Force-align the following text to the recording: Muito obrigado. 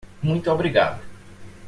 Muito 0.23 0.51
obrigado. 0.51 0.99